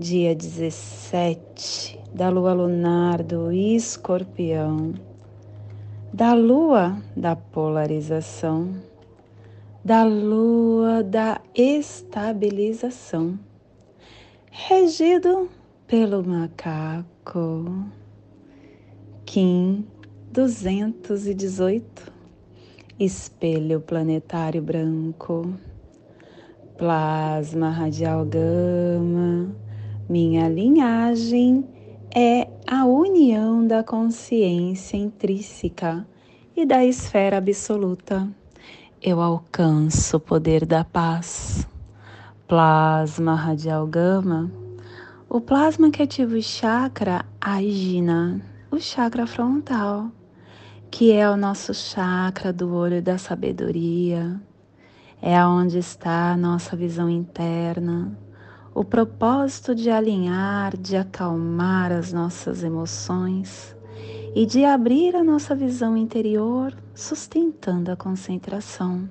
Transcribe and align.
dia 0.00 0.34
17 0.34 2.00
da 2.14 2.30
lua 2.30 2.54
lunar 2.54 3.22
do 3.22 3.52
escorpião, 3.52 4.94
da 6.10 6.32
lua 6.32 6.96
da 7.14 7.36
polarização, 7.36 8.72
da 9.84 10.02
lua 10.02 11.02
da 11.02 11.38
estabilização, 11.54 13.38
regido 14.50 15.50
pelo 15.86 16.24
macaco. 16.24 17.84
Kim 19.26 19.86
218, 20.32 22.10
espelho 22.98 23.82
planetário 23.82 24.62
branco, 24.62 25.52
plasma 26.78 27.68
radial 27.68 28.24
gama 28.24 29.54
minha 30.10 30.48
linhagem 30.48 31.64
é 32.12 32.48
a 32.66 32.84
união 32.84 33.64
da 33.64 33.84
consciência 33.84 34.96
intrínseca 34.96 36.04
e 36.56 36.66
da 36.66 36.84
esfera 36.84 37.38
absoluta. 37.38 38.28
Eu 39.00 39.20
alcanço 39.20 40.16
o 40.16 40.20
poder 40.20 40.66
da 40.66 40.82
paz. 40.82 41.64
Plasma 42.48 43.36
radial 43.36 43.86
gama. 43.86 44.50
O 45.28 45.40
plasma 45.40 45.92
que 45.92 46.02
ativa 46.02 46.34
o 46.34 46.42
chakra 46.42 47.24
Ajna, 47.40 48.42
o 48.68 48.80
chakra 48.80 49.28
frontal, 49.28 50.10
que 50.90 51.12
é 51.12 51.30
o 51.30 51.36
nosso 51.36 51.72
chakra 51.72 52.52
do 52.52 52.74
olho 52.74 53.00
da 53.00 53.16
sabedoria. 53.16 54.40
É 55.22 55.40
onde 55.46 55.78
está 55.78 56.32
a 56.32 56.36
nossa 56.36 56.74
visão 56.74 57.08
interna 57.08 58.18
o 58.80 58.84
propósito 58.84 59.74
de 59.74 59.90
alinhar, 59.90 60.74
de 60.74 60.96
acalmar 60.96 61.92
as 61.92 62.14
nossas 62.14 62.64
emoções 62.64 63.76
e 64.34 64.46
de 64.46 64.64
abrir 64.64 65.14
a 65.14 65.22
nossa 65.22 65.54
visão 65.54 65.94
interior, 65.94 66.74
sustentando 66.94 67.92
a 67.92 67.96
concentração. 67.96 69.06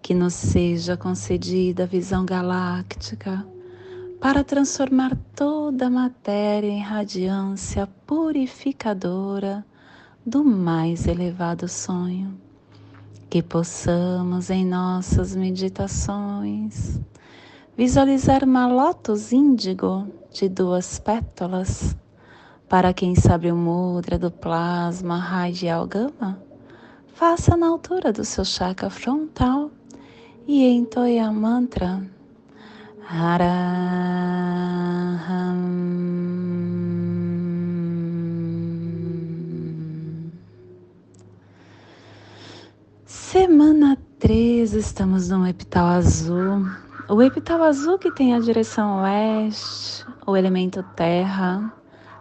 Que 0.00 0.14
nos 0.14 0.32
seja 0.32 0.96
concedida 0.96 1.82
a 1.82 1.86
visão 1.86 2.24
galáctica 2.24 3.46
para 4.18 4.42
transformar 4.42 5.18
toda 5.36 5.88
a 5.88 5.90
matéria 5.90 6.70
em 6.70 6.80
radiância 6.80 7.86
purificadora 8.06 9.66
do 10.24 10.42
mais 10.42 11.06
elevado 11.06 11.68
sonho. 11.68 12.40
Que 13.28 13.42
possamos 13.42 14.48
em 14.48 14.64
nossas 14.64 15.36
meditações 15.36 16.98
Visualizar 17.74 18.44
uma 18.44 18.66
lótus 18.66 19.32
índigo 19.32 20.06
de 20.30 20.46
duas 20.46 20.98
pétalas. 20.98 21.96
Para 22.68 22.92
quem 22.92 23.14
sabe 23.14 23.50
o 23.50 23.56
mudra 23.56 24.18
do 24.18 24.30
plasma 24.30 25.16
radial 25.16 25.86
gama, 25.86 26.38
faça 27.14 27.56
na 27.56 27.68
altura 27.68 28.12
do 28.12 28.26
seu 28.26 28.44
chakra 28.44 28.90
frontal 28.90 29.70
e 30.46 30.66
entoie 30.68 31.18
a 31.18 31.32
mantra 31.32 32.06
Araham. 33.08 33.62
Semana 43.06 43.96
3, 44.18 44.74
estamos 44.74 45.30
no 45.30 45.46
epital 45.46 45.86
azul 45.86 46.66
o 47.12 47.20
epital 47.20 47.62
azul 47.62 47.98
que 47.98 48.10
tem 48.10 48.34
a 48.34 48.40
direção 48.40 49.02
oeste, 49.02 50.02
o 50.26 50.34
elemento 50.34 50.82
terra, 50.96 51.70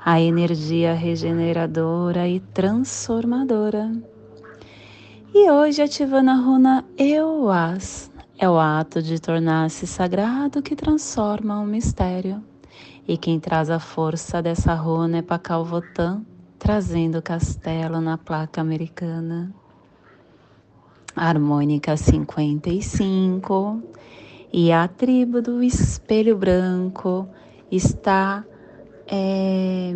a 0.04 0.20
energia 0.20 0.94
regeneradora 0.94 2.28
e 2.28 2.42
transformadora. 2.42 3.90
E 5.34 5.50
hoje 5.50 5.82
ativando 5.82 6.32
a 6.32 6.36
runa 6.36 6.84
Euas, 6.98 8.12
é 8.38 8.50
o 8.50 8.60
ato 8.60 9.02
de 9.02 9.18
tornar-se 9.18 9.88
sagrado 9.88 10.62
que 10.62 10.76
transforma 10.76 11.58
um 11.58 11.66
mistério. 11.66 12.44
E 13.08 13.18
quem 13.18 13.40
traz 13.40 13.70
a 13.70 13.80
força 13.80 14.42
dessa 14.42 14.74
runa 14.74 15.20
é 15.20 15.22
Pacal 15.22 15.64
Votan, 15.64 16.22
trazendo 16.60 17.20
o 17.20 17.22
castelo 17.22 18.02
na 18.02 18.18
placa 18.18 18.60
americana. 18.60 19.56
Harmônica 21.16 21.96
55 21.96 23.82
e 24.54 24.72
a 24.72 24.88
tribo 24.88 25.42
do 25.42 25.64
espelho 25.64 26.38
branco 26.38 27.28
está 27.72 28.44
é, 29.08 29.94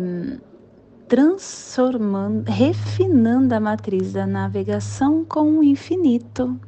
transformando, 1.06 2.48
refinando 2.48 3.54
a 3.54 3.60
matriz 3.60 4.14
da 4.14 4.26
navegação 4.26 5.24
com 5.24 5.58
o 5.58 5.62
infinito. 5.62 6.58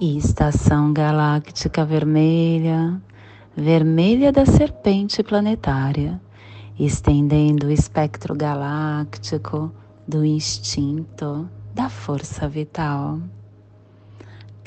E 0.00 0.16
estação 0.16 0.92
galáctica 0.92 1.84
vermelha, 1.84 3.02
vermelha 3.56 4.30
da 4.30 4.46
serpente 4.46 5.24
planetária, 5.24 6.20
estendendo 6.78 7.66
o 7.66 7.72
espectro 7.72 8.36
galáctico 8.36 9.72
do 10.06 10.24
instinto, 10.24 11.48
da 11.74 11.88
força 11.88 12.48
vital. 12.48 13.18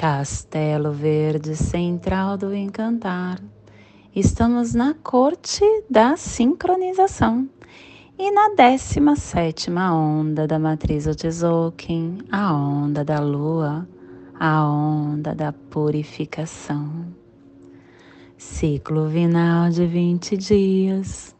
Castelo 0.01 0.91
Verde 0.91 1.55
Central 1.55 2.35
do 2.35 2.55
Encantar. 2.55 3.39
Estamos 4.15 4.73
na 4.73 4.95
corte 4.95 5.63
da 5.87 6.17
sincronização 6.17 7.47
e 8.17 8.31
na 8.31 8.49
17 8.55 9.69
onda 9.69 10.47
da 10.47 10.57
matriz 10.57 11.05
Otzolk'in, 11.05 12.17
a 12.31 12.51
onda 12.51 13.05
da 13.05 13.19
lua, 13.19 13.87
a 14.39 14.67
onda 14.67 15.35
da 15.35 15.53
purificação. 15.53 17.05
Ciclo 18.35 19.07
vinal 19.07 19.69
de 19.69 19.85
20 19.85 20.35
dias, 20.35 21.35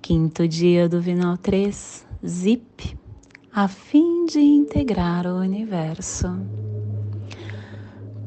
quinto 0.00 0.46
dia 0.46 0.88
do 0.88 1.00
vinal 1.00 1.36
3, 1.36 2.06
zip, 2.24 2.96
a 3.52 3.66
fim 3.66 4.26
de 4.26 4.38
integrar 4.38 5.26
o 5.26 5.40
universo. 5.40 6.28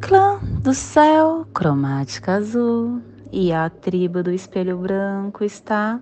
Clã 0.02 0.40
do 0.64 0.74
céu, 0.74 1.46
cromática 1.54 2.36
azul, 2.36 3.02
e 3.32 3.52
a 3.52 3.70
tribo 3.70 4.24
do 4.24 4.32
espelho 4.32 4.78
branco 4.78 5.44
está 5.44 6.00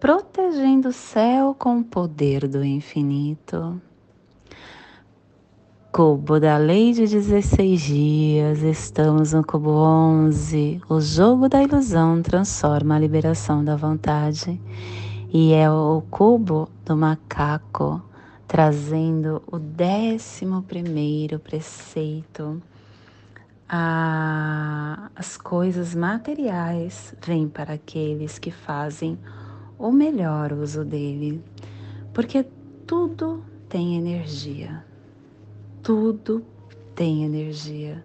protegendo 0.00 0.88
o 0.88 0.92
céu 0.92 1.54
com 1.54 1.78
o 1.78 1.84
poder 1.84 2.48
do 2.48 2.64
infinito. 2.64 3.80
Cubo 5.92 6.40
da 6.40 6.58
lei 6.58 6.92
de 6.92 7.06
16 7.06 7.80
dias, 7.80 8.62
estamos 8.62 9.32
no 9.32 9.44
cubo 9.44 9.70
11. 9.70 10.80
O 10.88 11.00
jogo 11.00 11.48
da 11.48 11.62
ilusão 11.62 12.20
transforma 12.20 12.96
a 12.96 12.98
liberação 12.98 13.64
da 13.64 13.76
vontade. 13.76 14.60
E 15.32 15.52
é 15.52 15.70
o 15.70 16.02
cubo 16.10 16.68
do 16.84 16.96
macaco, 16.96 18.02
trazendo 18.48 19.42
o 19.46 19.58
décimo 19.58 20.62
primeiro 20.62 21.38
preceito 21.38 22.60
as 23.68 25.36
coisas 25.36 25.94
materiais 25.94 27.14
vêm 27.24 27.48
para 27.48 27.74
aqueles 27.74 28.38
que 28.38 28.50
fazem 28.50 29.18
o 29.78 29.92
melhor 29.92 30.52
uso 30.52 30.84
dele, 30.84 31.44
porque 32.14 32.46
tudo 32.86 33.44
tem 33.68 33.96
energia, 33.96 34.82
tudo 35.82 36.42
tem 36.94 37.24
energia, 37.24 38.02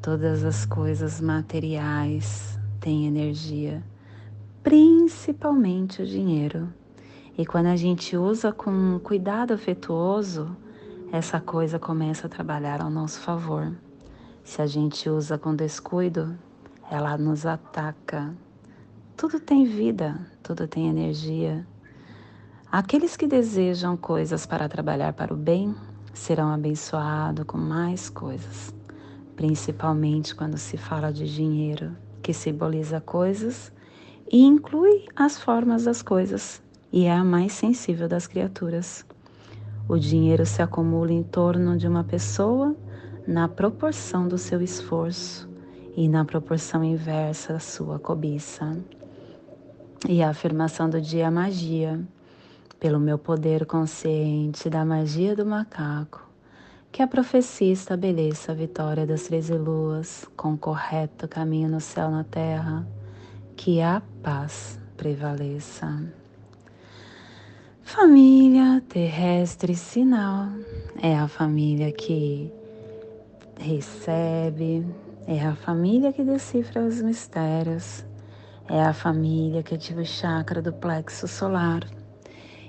todas 0.00 0.42
as 0.42 0.64
coisas 0.64 1.20
materiais 1.20 2.58
têm 2.80 3.06
energia, 3.06 3.84
principalmente 4.62 6.02
o 6.02 6.06
dinheiro. 6.06 6.72
E 7.36 7.44
quando 7.44 7.66
a 7.66 7.76
gente 7.76 8.16
usa 8.16 8.50
com 8.50 8.98
cuidado 9.00 9.52
afetuoso, 9.52 10.56
essa 11.12 11.38
coisa 11.38 11.78
começa 11.78 12.26
a 12.26 12.30
trabalhar 12.30 12.80
ao 12.80 12.90
nosso 12.90 13.20
favor. 13.20 13.72
Se 14.46 14.62
a 14.62 14.66
gente 14.66 15.10
usa 15.10 15.36
com 15.36 15.56
descuido, 15.56 16.38
ela 16.88 17.18
nos 17.18 17.44
ataca 17.44 18.32
Tudo 19.16 19.40
tem 19.40 19.64
vida, 19.64 20.20
tudo 20.40 20.68
tem 20.68 20.88
energia. 20.88 21.66
Aqueles 22.70 23.16
que 23.16 23.26
desejam 23.26 23.96
coisas 23.96 24.46
para 24.46 24.68
trabalhar 24.68 25.12
para 25.14 25.34
o 25.34 25.36
bem 25.36 25.74
serão 26.14 26.48
abençoados 26.48 27.44
com 27.44 27.58
mais 27.58 28.08
coisas, 28.08 28.72
principalmente 29.34 30.32
quando 30.32 30.56
se 30.56 30.76
fala 30.76 31.12
de 31.12 31.26
dinheiro, 31.28 31.96
que 32.22 32.32
simboliza 32.32 33.00
coisas 33.00 33.72
e 34.30 34.44
inclui 34.44 35.06
as 35.16 35.36
formas 35.36 35.84
das 35.84 36.02
coisas 36.02 36.62
e 36.92 37.06
é 37.06 37.12
a 37.12 37.24
mais 37.24 37.52
sensível 37.52 38.06
das 38.06 38.28
criaturas. 38.28 39.04
O 39.88 39.98
dinheiro 39.98 40.46
se 40.46 40.62
acumula 40.62 41.12
em 41.12 41.24
torno 41.24 41.76
de 41.76 41.88
uma 41.88 42.04
pessoa 42.04 42.76
na 43.26 43.48
proporção 43.48 44.28
do 44.28 44.38
seu 44.38 44.62
esforço 44.62 45.48
e 45.96 46.08
na 46.08 46.24
proporção 46.24 46.84
inversa 46.84 47.54
da 47.54 47.58
sua 47.58 47.98
cobiça. 47.98 48.78
E 50.08 50.22
a 50.22 50.30
afirmação 50.30 50.88
do 50.88 51.00
dia 51.00 51.26
é 51.26 51.30
magia, 51.30 52.00
pelo 52.78 53.00
meu 53.00 53.18
poder 53.18 53.66
consciente 53.66 54.70
da 54.70 54.84
magia 54.84 55.34
do 55.34 55.44
macaco, 55.44 56.24
que 56.92 57.02
a 57.02 57.06
profecia 57.06 57.72
estabeleça 57.72 58.52
a 58.52 58.54
vitória 58.54 59.06
das 59.06 59.24
treze 59.24 59.54
luas 59.54 60.24
com 60.36 60.56
correto 60.56 61.26
caminho 61.26 61.68
no 61.68 61.80
céu 61.80 62.10
na 62.10 62.22
terra, 62.22 62.86
que 63.56 63.80
a 63.80 64.02
paz 64.22 64.78
prevaleça. 64.96 66.04
Família 67.82 68.82
terrestre 68.88 69.74
sinal 69.74 70.48
é 71.02 71.16
a 71.16 71.26
família 71.26 71.90
que 71.92 72.52
recebe, 73.58 74.86
é 75.26 75.40
a 75.44 75.54
família 75.54 76.12
que 76.12 76.22
decifra 76.22 76.82
os 76.82 77.00
mistérios, 77.00 78.04
é 78.68 78.82
a 78.82 78.92
família 78.92 79.62
que 79.62 79.74
ativa 79.74 80.00
o 80.00 80.04
chakra 80.04 80.60
do 80.60 80.72
plexo 80.72 81.26
solar. 81.26 81.82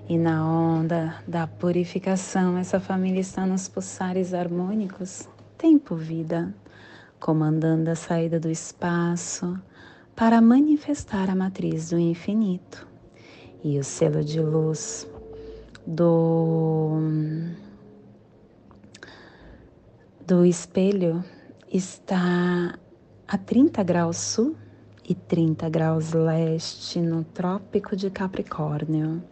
E 0.10 0.18
na 0.18 0.48
onda 0.48 1.22
da 1.28 1.46
purificação, 1.46 2.58
essa 2.58 2.80
família 2.80 3.20
está 3.20 3.46
nos 3.46 3.68
pulsares 3.68 4.34
harmônicos, 4.34 5.28
tempo-vida, 5.58 6.54
comandando 7.20 7.90
a 7.90 7.96
saída 7.96 8.40
do 8.40 8.50
espaço 8.50 9.60
para 10.16 10.40
manifestar 10.40 11.30
a 11.30 11.36
matriz 11.36 11.90
do 11.90 12.00
infinito. 12.00 12.88
E 13.64 13.78
o 13.78 13.84
selo 13.84 14.24
de 14.24 14.40
luz 14.40 15.08
do 15.86 17.02
do 20.28 20.44
espelho 20.44 21.24
está 21.72 22.78
a 23.26 23.38
30 23.38 23.82
graus 23.82 24.18
sul 24.18 24.58
e 25.08 25.16
30 25.16 25.70
graus 25.70 26.12
leste 26.12 27.00
no 27.00 27.24
Trópico 27.24 27.96
de 27.96 28.10
Capricórnio, 28.10 29.24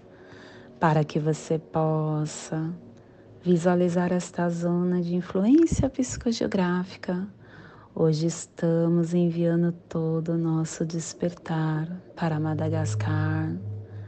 para 0.79 1.03
que 1.03 1.19
você 1.19 1.59
possa 1.59 2.73
visualizar 3.43 4.13
esta 4.13 4.49
zona 4.49 5.01
de 5.01 5.15
influência 5.15 5.89
psicogeográfica. 5.89 7.27
Hoje 7.93 8.27
estamos 8.27 9.13
enviando 9.13 9.73
todo 9.89 10.29
o 10.29 10.37
nosso 10.37 10.85
despertar 10.85 11.91
para 12.15 12.39
Madagascar, 12.39 13.53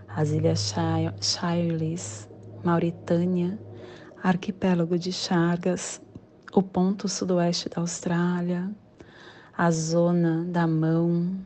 as 0.07 0.29
Ilhas 0.31 0.73
Shirleys, 1.19 2.29
Mauritânia, 2.63 3.59
Arquipélago 4.23 4.97
de 4.97 5.11
Chagas, 5.11 6.01
o 6.57 6.63
ponto 6.63 7.07
sudoeste 7.07 7.69
da 7.69 7.81
Austrália, 7.81 8.71
a 9.55 9.69
zona 9.69 10.43
da 10.45 10.65
mão, 10.65 11.37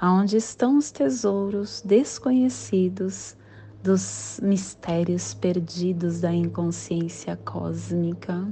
aonde 0.00 0.38
estão 0.38 0.78
os 0.78 0.90
tesouros 0.90 1.82
desconhecidos 1.84 3.36
dos 3.82 4.40
mistérios 4.42 5.34
perdidos 5.34 6.22
da 6.22 6.32
inconsciência 6.32 7.36
cósmica. 7.36 8.48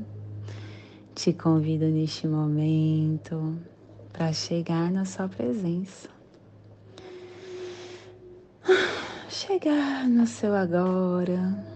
Te 1.14 1.32
convido 1.32 1.87
neste 1.87 2.28
momento 2.28 3.58
para 4.12 4.34
chegar 4.34 4.90
na 4.90 5.06
sua 5.06 5.31
presença. 5.31 6.10
Chegar 9.31 10.06
no 10.06 10.26
seu 10.26 10.54
agora 10.54 11.75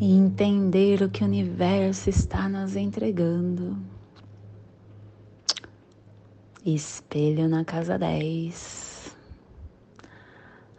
e 0.00 0.14
entender 0.14 1.02
o 1.02 1.10
que 1.10 1.22
o 1.22 1.26
universo 1.26 2.08
está 2.08 2.48
nos 2.48 2.74
entregando. 2.74 3.76
Espelho 6.64 7.46
na 7.46 7.66
casa 7.66 7.98
10. 7.98 9.14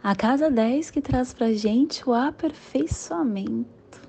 A 0.02 0.16
casa 0.16 0.50
10 0.50 0.90
que 0.90 1.00
traz 1.00 1.32
pra 1.32 1.52
gente 1.52 2.08
o 2.08 2.12
aperfeiçoamento, 2.12 4.00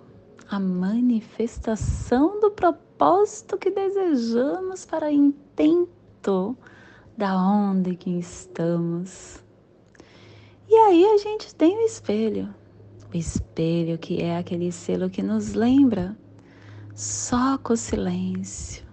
a 0.49 0.59
manifestação 0.59 2.39
do 2.39 2.49
propósito 2.49 3.55
que 3.55 3.69
desejamos 3.69 4.83
para 4.83 5.11
intento 5.11 6.57
da 7.15 7.37
onde 7.37 7.95
que 7.95 8.17
estamos. 8.17 9.43
E 10.67 10.73
aí 10.73 11.05
a 11.05 11.17
gente 11.17 11.53
tem 11.53 11.77
o 11.77 11.85
espelho 11.85 12.62
o 13.13 13.17
espelho, 13.17 13.97
que 13.97 14.21
é 14.21 14.37
aquele 14.37 14.71
selo 14.71 15.09
que 15.09 15.21
nos 15.21 15.53
lembra 15.53 16.17
só 16.95 17.57
com 17.59 17.73
o 17.73 17.77
silêncio, 17.77 18.83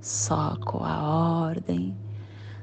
só 0.00 0.56
com 0.64 0.84
a 0.84 1.46
ordem, 1.46 1.96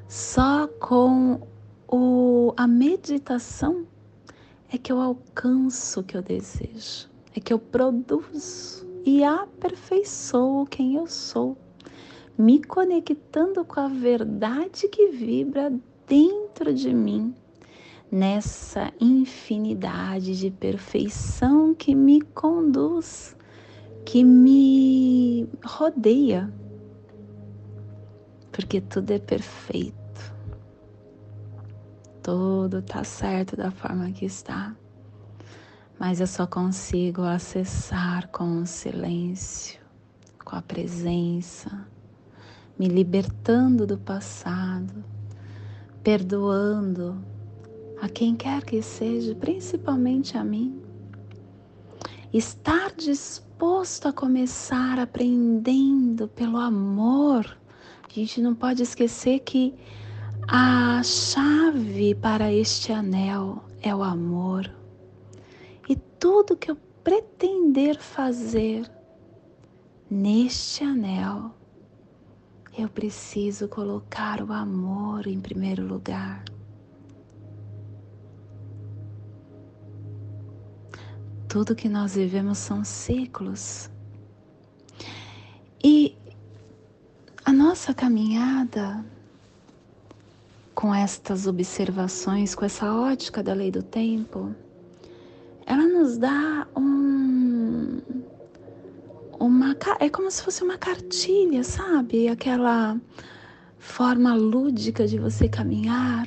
só 0.08 0.68
com 0.68 1.42
o, 1.88 2.54
a 2.58 2.68
meditação 2.68 3.86
é 4.72 4.78
que 4.78 4.92
eu 4.92 5.00
alcanço 5.00 6.02
o 6.02 6.04
que 6.04 6.18
eu 6.18 6.22
desejo, 6.22 7.10
é 7.36 7.40
que 7.40 7.54
eu 7.54 7.60
produzo 7.60 8.86
e 9.06 9.24
aperfeiçoo 9.24 10.66
quem 10.66 10.96
eu 10.96 11.08
sou, 11.08 11.58
me 12.38 12.62
conectando 12.62 13.64
com 13.64 13.80
a 13.80 13.88
verdade 13.88 14.88
que 14.90 15.08
vibra 15.08 15.72
dentro 16.08 16.74
de 16.74 16.94
mim 16.94 17.34
nessa 18.12 18.92
infinidade 19.00 20.38
de 20.38 20.52
perfeição 20.52 21.74
que 21.74 21.96
me 21.96 22.22
conduz, 22.22 23.36
que 24.06 24.24
me 24.24 25.50
rodeia, 25.64 26.54
porque 28.52 28.80
tudo 28.80 29.12
é 29.12 29.20
perfeito, 29.20 30.34
tudo 32.22 32.80
está 32.80 33.04
certo 33.04 33.56
da 33.56 33.72
forma 33.72 34.12
que 34.12 34.26
está, 34.26 34.76
mas 36.00 36.20
eu 36.20 36.28
só 36.28 36.46
consigo 36.46 37.24
acessar 37.24 38.28
com 38.30 38.62
o 38.62 38.66
silêncio, 38.66 39.82
com 40.44 40.56
a 40.56 40.62
presença, 40.62 41.88
me 42.78 42.88
libertando 42.88 43.88
do 43.88 43.98
passado, 43.98 45.04
perdoando 46.04 47.35
a 48.02 48.10
quem 48.10 48.36
quer 48.36 48.64
que 48.64 48.82
seja, 48.82 49.34
principalmente 49.36 50.38
a 50.38 50.44
mim. 50.44 50.82
Estar 52.34 52.94
disposto 52.94 54.08
a 54.08 54.14
começar 54.14 55.00
aprendendo 55.00 56.28
pelo 56.28 56.58
amor. 56.58 57.58
A 58.08 58.14
gente 58.14 58.42
não 58.42 58.54
pode 58.54 58.84
esquecer 58.84 59.40
que 59.40 59.74
a 60.48 61.02
chave 61.04 62.14
para 62.16 62.52
este 62.52 62.92
anel 62.92 63.64
é 63.82 63.96
o 63.96 64.04
amor. 64.04 64.70
E 65.88 65.96
tudo 65.96 66.58
que 66.58 66.70
eu 66.70 66.78
pretender 67.04 67.98
fazer 68.00 68.90
neste 70.10 70.84
anel, 70.84 71.52
eu 72.78 72.90
preciso 72.90 73.68
colocar 73.68 74.42
o 74.42 74.52
amor 74.52 75.28
em 75.28 75.40
primeiro 75.40 75.86
lugar. 75.86 76.44
Tudo 81.56 81.74
que 81.74 81.88
nós 81.88 82.16
vivemos 82.16 82.58
são 82.58 82.84
ciclos. 82.84 83.90
E 85.82 86.14
a 87.46 87.54
nossa 87.54 87.94
caminhada 87.94 89.06
com 90.74 90.94
estas 90.94 91.48
observações, 91.48 92.54
com 92.54 92.66
essa 92.66 92.94
ótica 92.94 93.42
da 93.42 93.54
lei 93.54 93.72
do 93.72 93.82
tempo, 93.82 94.54
ela 95.66 95.88
nos 95.88 96.18
dá 96.18 96.68
um 96.76 98.02
uma 99.40 99.78
é 100.02 100.10
como 100.10 100.30
se 100.30 100.44
fosse 100.44 100.62
uma 100.62 100.78
cartilha, 100.78 101.64
sabe? 101.64 102.28
Aquela 102.28 103.00
forma 103.80 104.36
lúdica 104.36 105.08
de 105.08 105.18
você 105.18 105.48
caminhar. 105.48 106.26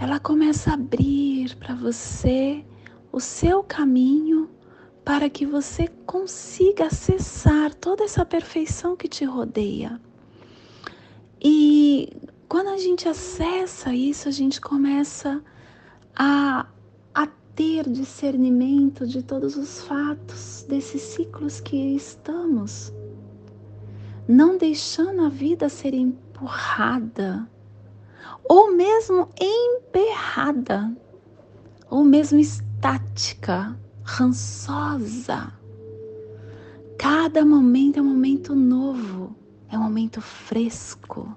Ela 0.00 0.18
começa 0.18 0.72
a 0.72 0.74
abrir 0.74 1.54
para 1.54 1.76
você 1.76 2.64
o 3.12 3.20
seu 3.20 3.62
caminho 3.62 4.48
para 5.04 5.28
que 5.28 5.46
você 5.46 5.88
consiga 6.06 6.86
acessar 6.86 7.74
toda 7.74 8.04
essa 8.04 8.24
perfeição 8.24 8.96
que 8.96 9.08
te 9.08 9.24
rodeia. 9.24 10.00
E 11.42 12.12
quando 12.48 12.68
a 12.68 12.78
gente 12.78 13.08
acessa 13.08 13.94
isso, 13.94 14.28
a 14.28 14.32
gente 14.32 14.60
começa 14.60 15.42
a, 16.14 16.66
a 17.14 17.26
ter 17.54 17.88
discernimento 17.88 19.06
de 19.06 19.22
todos 19.22 19.56
os 19.56 19.82
fatos 19.82 20.64
desses 20.68 21.02
ciclos 21.02 21.60
que 21.60 21.94
estamos, 21.94 22.92
não 24.28 24.58
deixando 24.58 25.22
a 25.22 25.28
vida 25.28 25.68
ser 25.68 25.94
empurrada 25.94 27.48
ou 28.52 28.72
mesmo 28.72 29.28
emperrada, 29.40 30.92
ou 31.88 32.02
mesmo 32.02 32.40
estática, 33.10 33.76
rançosa. 34.02 35.52
Cada 36.98 37.44
momento 37.44 37.98
é 37.98 38.02
um 38.02 38.04
momento 38.04 38.54
novo, 38.54 39.34
é 39.68 39.78
um 39.78 39.82
momento 39.82 40.20
fresco. 40.20 41.34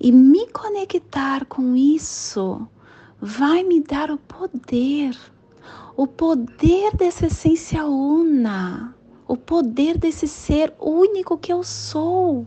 E 0.00 0.10
me 0.10 0.48
conectar 0.48 1.44
com 1.44 1.76
isso 1.76 2.66
vai 3.20 3.62
me 3.62 3.80
dar 3.80 4.10
o 4.10 4.18
poder, 4.18 5.16
o 5.96 6.06
poder 6.06 6.96
dessa 6.96 7.26
essência 7.26 7.84
una, 7.86 8.94
o 9.26 9.36
poder 9.36 9.98
desse 9.98 10.26
ser 10.26 10.74
único 10.80 11.36
que 11.36 11.52
eu 11.52 11.62
sou 11.62 12.46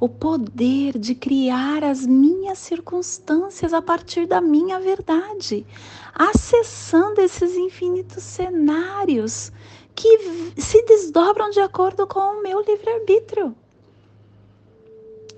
o 0.00 0.08
poder 0.08 0.96
de 0.98 1.14
criar 1.14 1.82
as 1.82 2.06
minhas 2.06 2.58
circunstâncias 2.58 3.72
a 3.72 3.82
partir 3.82 4.26
da 4.26 4.40
minha 4.40 4.78
verdade, 4.78 5.66
acessando 6.14 7.20
esses 7.20 7.56
infinitos 7.56 8.22
cenários 8.22 9.52
que 9.94 10.52
se 10.56 10.84
desdobram 10.84 11.50
de 11.50 11.60
acordo 11.60 12.06
com 12.06 12.20
o 12.20 12.42
meu 12.42 12.60
livre-arbítrio. 12.60 13.54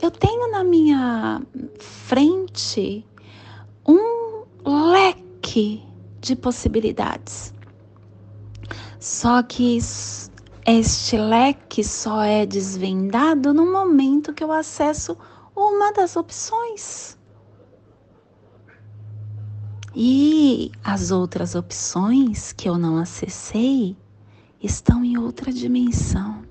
Eu 0.03 0.11
tenho 0.11 0.51
na 0.51 0.63
minha 0.63 1.43
frente 1.79 3.07
um 3.87 4.45
leque 4.65 5.83
de 6.21 6.37
possibilidades. 6.37 7.55
Só 8.99 9.43
que 9.43 9.79
este 10.67 11.17
leque 11.17 11.83
só 11.83 12.23
é 12.23 12.45
desvendado 12.45 13.55
no 13.55 13.71
momento 13.71 14.33
que 14.33 14.45
eu 14.45 14.53
acesso 14.53 15.17
uma 15.57 15.93
das 15.93 16.17
opções. 16.17 17.19
E 19.95 20.71
as 20.85 21.11
outras 21.11 21.55
opções 21.55 22.53
que 22.53 22.69
eu 22.69 22.79
não 22.79 22.99
acessei 22.99 23.97
estão 24.63 25.05
em 25.05 25.19
outra 25.19 25.53
dimensão. 25.53 26.43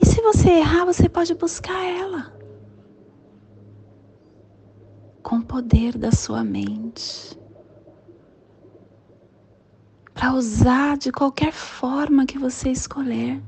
E 0.00 0.06
se 0.06 0.22
você 0.22 0.50
errar, 0.50 0.86
você 0.86 1.08
pode 1.08 1.34
buscar 1.34 1.84
ela 1.84 2.32
com 5.22 5.36
o 5.36 5.44
poder 5.44 5.98
da 5.98 6.10
sua 6.10 6.42
mente 6.42 7.38
para 10.20 10.34
usar 10.34 10.98
de 10.98 11.10
qualquer 11.10 11.50
forma 11.50 12.26
que 12.26 12.36
você 12.36 12.68
escolher. 12.68 13.42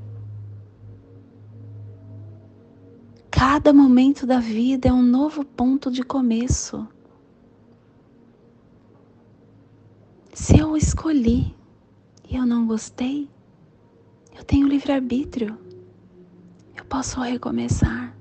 Cada 3.29 3.71
momento 3.71 4.25
da 4.25 4.39
vida 4.39 4.89
é 4.89 4.91
um 4.91 5.03
novo 5.03 5.45
ponto 5.45 5.91
de 5.91 6.01
começo. 6.01 6.87
Se 10.33 10.57
eu 10.57 10.75
escolhi 10.75 11.55
e 12.27 12.35
eu 12.37 12.43
não 12.43 12.65
gostei, 12.65 13.29
eu 14.35 14.43
tenho 14.43 14.67
livre-arbítrio. 14.67 15.55
Eu 16.75 16.85
posso 16.85 17.21
recomeçar. 17.21 18.17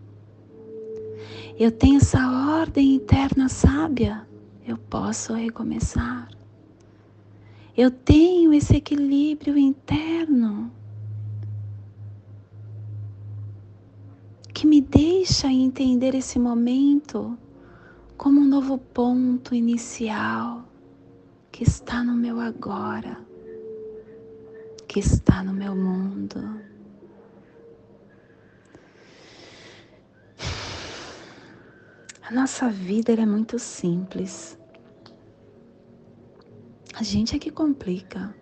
Eu 1.59 1.73
tenho 1.73 1.97
essa 1.97 2.21
ordem 2.61 2.97
interna 2.97 3.49
sábia. 3.49 4.28
Eu 4.66 4.76
posso 4.76 5.32
recomeçar. 5.32 6.28
Eu 7.75 7.91
tenho 7.91 8.52
esse 8.52 8.76
equilíbrio 8.76 9.57
interno 9.57 10.71
que 14.52 14.67
me 14.67 14.83
deixa 14.83 15.50
entender 15.50 16.14
esse 16.14 16.38
momento 16.38 17.37
como 18.19 18.41
um 18.41 18.45
novo 18.45 18.76
ponto 18.76 19.55
inicial 19.55 20.69
que 21.50 21.64
está 21.64 22.05
no 22.05 22.14
meu 22.14 22.38
agora, 22.41 23.19
que 24.87 25.00
está 25.00 25.43
no 25.43 25.55
meu 25.55 25.75
mundo. 25.75 26.61
A 32.23 32.31
nossa 32.35 32.69
vida 32.69 33.12
é 33.12 33.26
muito 33.26 33.59
simples. 33.59 34.59
A 37.02 37.04
gente 37.04 37.35
é 37.35 37.38
que 37.40 37.50
complica. 37.50 38.32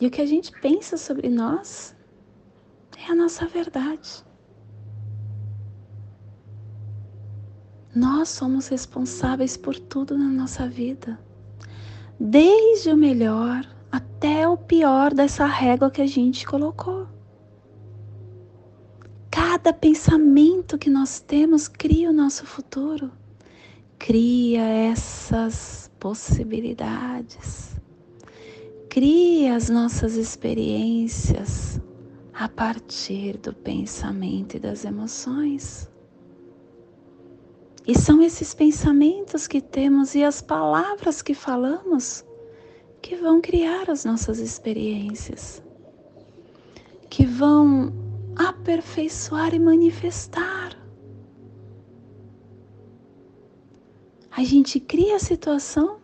E 0.00 0.06
o 0.06 0.10
que 0.10 0.22
a 0.22 0.24
gente 0.24 0.50
pensa 0.62 0.96
sobre 0.96 1.28
nós 1.28 1.94
é 2.96 3.12
a 3.12 3.14
nossa 3.14 3.46
verdade. 3.46 4.24
Nós 7.94 8.30
somos 8.30 8.68
responsáveis 8.68 9.54
por 9.54 9.78
tudo 9.78 10.16
na 10.16 10.30
nossa 10.30 10.66
vida, 10.66 11.20
desde 12.18 12.88
o 12.88 12.96
melhor 12.96 13.60
até 13.90 14.48
o 14.48 14.56
pior 14.56 15.12
dessa 15.12 15.44
régua 15.44 15.90
que 15.90 16.00
a 16.00 16.06
gente 16.06 16.46
colocou. 16.46 17.06
Cada 19.30 19.70
pensamento 19.70 20.78
que 20.78 20.88
nós 20.88 21.20
temos 21.20 21.68
cria 21.68 22.08
o 22.08 22.14
nosso 22.14 22.46
futuro 22.46 23.12
cria 24.02 24.64
essas 24.64 25.88
possibilidades, 26.00 27.76
cria 28.90 29.54
as 29.54 29.68
nossas 29.68 30.16
experiências 30.16 31.80
a 32.34 32.48
partir 32.48 33.38
do 33.38 33.54
pensamento 33.54 34.56
e 34.56 34.58
das 34.58 34.84
emoções. 34.84 35.88
E 37.86 37.96
são 37.96 38.20
esses 38.20 38.52
pensamentos 38.52 39.46
que 39.46 39.60
temos 39.60 40.16
e 40.16 40.24
as 40.24 40.42
palavras 40.42 41.22
que 41.22 41.32
falamos 41.32 42.24
que 43.00 43.14
vão 43.14 43.40
criar 43.40 43.88
as 43.88 44.04
nossas 44.04 44.40
experiências, 44.40 45.62
que 47.08 47.24
vão 47.24 47.92
aperfeiçoar 48.34 49.54
e 49.54 49.60
manifestar 49.60 50.81
a 54.34 54.42
gente 54.42 54.80
cria 54.80 55.16
a 55.16 55.20
situação 55.20 55.98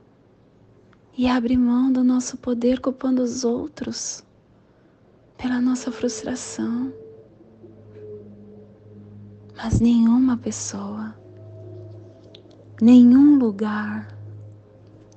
e 1.16 1.26
abre 1.26 1.56
mão 1.56 1.90
do 1.90 2.04
nosso 2.04 2.36
poder 2.36 2.78
culpando 2.78 3.22
os 3.22 3.42
outros 3.42 4.22
pela 5.38 5.62
nossa 5.62 5.90
frustração. 5.90 6.92
Mas 9.56 9.80
nenhuma 9.80 10.36
pessoa, 10.36 11.16
nenhum 12.82 13.38
lugar, 13.38 14.14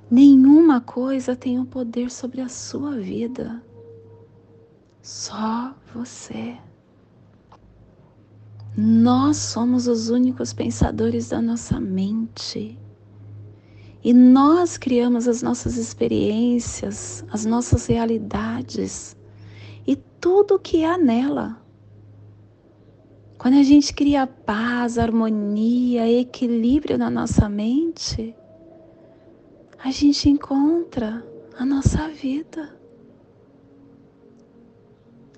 nenhuma 0.10 0.80
coisa 0.80 1.36
tem 1.36 1.60
o 1.60 1.66
poder 1.66 2.10
sobre 2.10 2.40
a 2.40 2.48
sua 2.48 2.98
vida. 2.98 3.62
Só 5.02 5.76
você. 5.94 6.58
Nós 8.78 9.36
somos 9.36 9.86
os 9.86 10.10
únicos 10.10 10.54
pensadores 10.54 11.28
da 11.28 11.42
nossa 11.42 11.78
mente. 11.78 12.80
E 14.04 14.14
nós 14.14 14.78
criamos 14.78 15.28
as 15.28 15.44
nossas 15.44 15.78
experiências, 15.78 17.24
as 17.32 17.46
nossas 17.46 17.86
realidades 17.86 19.16
e 19.86 19.96
tudo 19.96 20.58
que 20.58 20.84
há 20.84 20.98
nela. 20.98 21.62
Quando 23.38 23.56
a 23.56 23.64
gente 23.64 23.94
cria 23.94 24.26
paz, 24.26 24.98
harmonia, 24.98 26.10
equilíbrio 26.10 26.98
na 26.98 27.10
nossa 27.10 27.48
mente, 27.48 28.36
a 29.84 29.92
gente 29.92 30.30
encontra 30.30 31.26
a 31.58 31.66
nossa 31.66 32.08
vida. 32.10 32.76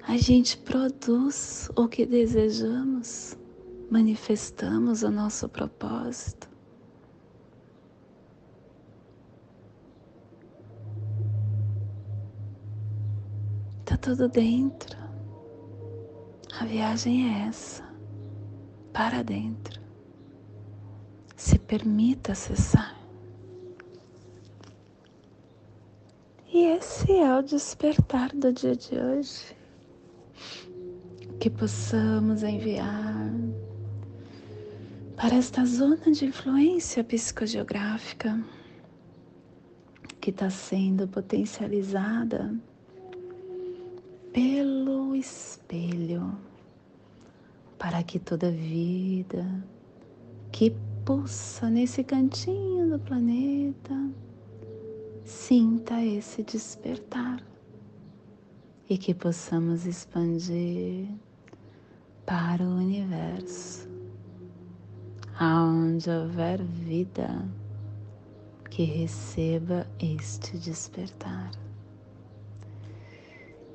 A 0.05 0.17
gente 0.17 0.57
produz 0.57 1.69
o 1.77 1.87
que 1.87 2.05
desejamos, 2.05 3.37
manifestamos 3.89 5.01
o 5.03 5.09
nosso 5.09 5.47
propósito. 5.47 6.52
Tudo 14.03 14.27
dentro. 14.27 14.97
A 16.59 16.65
viagem 16.65 17.33
é 17.33 17.47
essa, 17.47 17.87
para 18.91 19.23
dentro. 19.23 19.81
Se 21.37 21.57
permita 21.57 22.33
acessar. 22.33 22.99
E 26.53 26.65
esse 26.65 27.13
é 27.13 27.33
o 27.33 27.41
despertar 27.41 28.29
do 28.35 28.51
dia 28.51 28.75
de 28.75 28.95
hoje. 28.95 29.55
que 31.39 31.49
possamos 31.49 32.41
enviar 32.41 33.29
para 35.17 35.35
esta 35.35 35.65
zona 35.65 36.11
de 36.11 36.25
influência 36.25 37.03
psicogeográfica 37.03 38.41
que 40.21 40.29
está 40.29 40.49
sendo 40.49 41.05
potencializada 41.05 42.53
pelo 44.33 45.15
espelho, 45.15 46.35
para 47.77 48.01
que 48.01 48.17
toda 48.17 48.49
vida 48.49 49.45
que 50.51 50.75
pulsa 51.05 51.69
nesse 51.69 52.03
cantinho 52.03 52.89
do 52.89 52.99
planeta 52.99 54.09
sinta 55.23 56.03
esse 56.03 56.41
despertar 56.43 57.43
e 58.89 58.97
que 58.97 59.13
possamos 59.13 59.85
expandir 59.85 61.07
para 62.25 62.63
o 62.63 62.77
universo, 62.77 63.87
aonde 65.39 66.09
houver 66.09 66.61
vida 66.63 67.47
que 68.69 68.83
receba 68.83 69.85
este 69.99 70.57
despertar. 70.57 71.51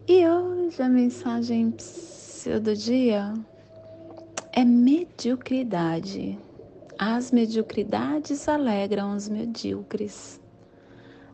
E 0.06 0.26
hoje 0.68 0.82
a 0.82 0.88
mensagem 0.88 1.74
do 2.62 2.76
dia 2.76 3.32
é 4.52 4.66
mediocridade. 4.66 6.38
As 6.98 7.32
mediocridades 7.32 8.46
alegram 8.46 9.16
os 9.16 9.30
medíocres. 9.30 10.38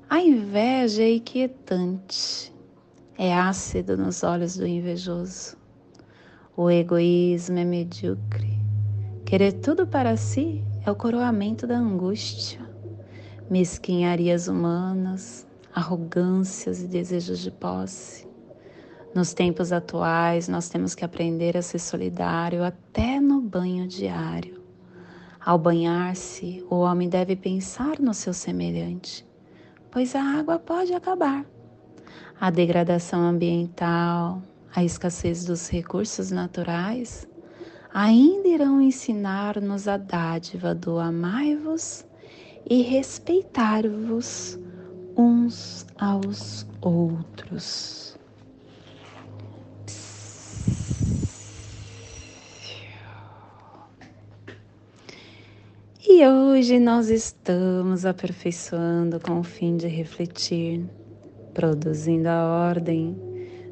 A 0.08 0.20
inveja 0.20 1.02
é 1.02 1.16
inquietante, 1.16 2.54
é 3.18 3.34
ácido 3.34 3.96
nos 3.96 4.22
olhos 4.22 4.56
do 4.56 4.68
invejoso. 4.68 5.56
O 6.56 6.70
egoísmo 6.70 7.58
é 7.58 7.64
medíocre. 7.64 8.56
Querer 9.24 9.54
tudo 9.54 9.84
para 9.84 10.16
si 10.16 10.62
é 10.86 10.90
o 10.92 10.94
coroamento 10.94 11.66
da 11.66 11.76
angústia. 11.76 12.60
Mesquinharias 13.50 14.46
humanas, 14.46 15.44
arrogâncias 15.74 16.84
e 16.84 16.86
desejos 16.86 17.40
de 17.40 17.50
posse 17.50 18.32
nos 19.14 19.32
tempos 19.32 19.72
atuais, 19.72 20.48
nós 20.48 20.68
temos 20.68 20.94
que 20.94 21.04
aprender 21.04 21.56
a 21.56 21.62
ser 21.62 21.78
solidário 21.78 22.64
até 22.64 23.20
no 23.20 23.40
banho 23.40 23.86
diário. 23.86 24.60
Ao 25.44 25.58
banhar-se, 25.58 26.64
o 26.68 26.76
homem 26.76 27.08
deve 27.08 27.36
pensar 27.36 28.00
no 28.00 28.12
seu 28.12 28.32
semelhante, 28.32 29.26
pois 29.90 30.16
a 30.16 30.22
água 30.22 30.58
pode 30.58 30.92
acabar. 30.92 31.44
A 32.40 32.50
degradação 32.50 33.20
ambiental, 33.20 34.42
a 34.74 34.82
escassez 34.82 35.44
dos 35.44 35.68
recursos 35.68 36.30
naturais 36.30 37.28
ainda 37.92 38.48
irão 38.48 38.80
ensinar-nos 38.80 39.86
a 39.86 39.96
dádiva 39.96 40.74
do 40.74 40.98
amai-vos 40.98 42.04
e 42.68 42.82
respeitar-vos 42.82 44.58
uns 45.16 45.86
aos 45.96 46.66
outros. 46.80 48.13
E 56.16 56.24
hoje 56.28 56.78
nós 56.78 57.10
estamos 57.10 58.06
aperfeiçoando 58.06 59.18
com 59.18 59.40
o 59.40 59.42
fim 59.42 59.76
de 59.76 59.88
refletir, 59.88 60.88
produzindo 61.52 62.28
a 62.28 62.68
ordem, 62.68 63.16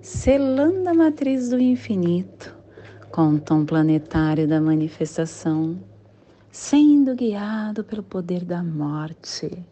selando 0.03 0.89
a 0.89 0.93
matriz 0.93 1.51
do 1.51 1.61
infinito 1.61 2.53
com 3.13 3.35
o 3.35 3.41
tom 3.41 3.65
planetário 3.65 4.49
da 4.49 4.61
manifestação, 4.61 5.79
sendo 6.51 7.15
guiado 7.15 7.85
pelo 7.85 8.03
poder 8.03 8.45
da 8.45 8.61
morte. 8.61 9.65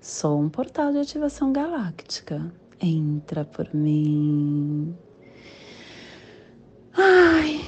Sou 0.00 0.40
um 0.40 0.48
portal 0.48 0.90
de 0.90 0.98
ativação 0.98 1.52
galáctica. 1.52 2.52
Entra 2.80 3.44
por 3.44 3.72
mim. 3.72 4.92
Ai, 6.94 7.60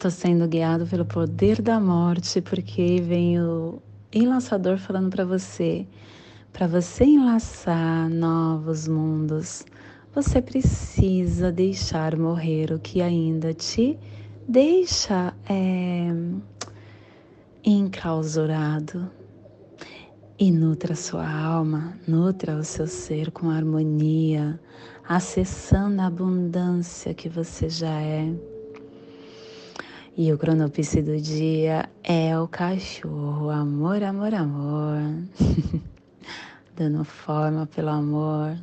Estou 0.00 0.10
sendo 0.10 0.48
guiado 0.48 0.86
pelo 0.86 1.04
poder 1.04 1.60
da 1.60 1.78
morte, 1.78 2.40
porque 2.40 3.02
vem 3.02 3.38
o 3.38 3.82
enlaçador 4.10 4.78
falando 4.78 5.10
para 5.10 5.26
você, 5.26 5.86
para 6.50 6.66
você 6.66 7.04
enlaçar 7.04 8.08
novos 8.08 8.88
mundos, 8.88 9.62
você 10.14 10.40
precisa 10.40 11.52
deixar 11.52 12.16
morrer 12.16 12.72
o 12.72 12.78
que 12.78 13.02
ainda 13.02 13.52
te 13.52 13.98
deixa 14.48 15.34
é, 15.46 16.08
enclausurado. 17.62 19.10
E 20.38 20.50
nutra 20.50 20.94
sua 20.94 21.30
alma, 21.30 21.92
nutra 22.08 22.56
o 22.56 22.64
seu 22.64 22.86
ser 22.86 23.30
com 23.30 23.50
harmonia, 23.50 24.58
acessando 25.06 26.00
a 26.00 26.06
abundância 26.06 27.12
que 27.12 27.28
você 27.28 27.68
já 27.68 28.00
é. 28.00 28.49
E 30.22 30.30
o 30.34 30.36
cronopse 30.36 31.00
do 31.00 31.18
dia 31.18 31.88
é 32.04 32.38
o 32.38 32.46
cachorro. 32.46 33.48
Amor, 33.48 34.02
amor, 34.02 34.34
amor. 34.34 34.98
Dando 36.76 37.02
forma 37.04 37.66
pelo 37.66 37.88
amor. 37.88 38.54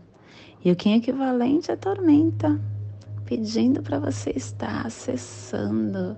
E 0.64 0.72
o 0.72 0.76
Kim 0.76 0.98
equivalente 0.98 1.72
é 1.72 1.76
tormenta. 1.76 2.62
Pedindo 3.26 3.82
para 3.82 3.98
você 3.98 4.30
estar 4.36 4.86
acessando 4.86 6.16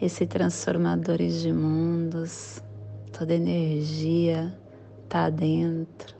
esse 0.00 0.24
transformadores 0.24 1.42
de 1.42 1.52
mundos. 1.52 2.62
Toda 3.10 3.34
energia 3.34 4.56
tá 5.08 5.30
dentro. 5.30 6.14